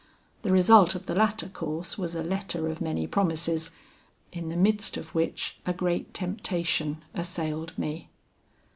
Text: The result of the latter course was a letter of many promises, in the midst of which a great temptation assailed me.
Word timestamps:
The 0.41 0.51
result 0.51 0.95
of 0.95 1.05
the 1.05 1.13
latter 1.13 1.47
course 1.47 1.95
was 1.95 2.15
a 2.15 2.23
letter 2.23 2.67
of 2.69 2.81
many 2.81 3.05
promises, 3.05 3.69
in 4.31 4.49
the 4.49 4.57
midst 4.57 4.97
of 4.97 5.13
which 5.13 5.59
a 5.63 5.73
great 5.73 6.11
temptation 6.11 7.03
assailed 7.13 7.77
me. 7.77 8.09